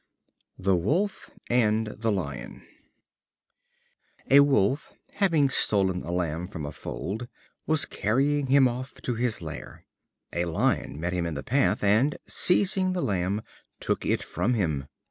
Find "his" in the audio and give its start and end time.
9.13-9.43